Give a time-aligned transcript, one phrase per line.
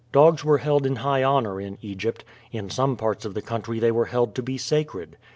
[0.11, 2.25] Dogs were held in high honor in Egypt.
[2.51, 5.15] In some parts of the country they were held to be sacred.